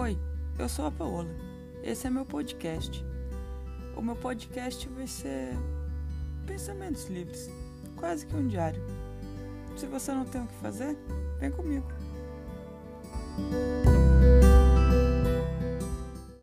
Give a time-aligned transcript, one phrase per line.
[0.00, 0.18] Oi,
[0.58, 1.28] eu sou a Paola.
[1.82, 3.04] Esse é meu podcast.
[3.94, 5.50] O meu podcast vai ser
[6.46, 7.50] pensamentos livres,
[7.96, 8.82] quase que um diário.
[9.76, 10.96] Se você não tem o que fazer,
[11.38, 11.86] vem comigo.